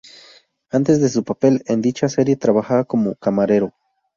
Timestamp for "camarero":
3.17-3.71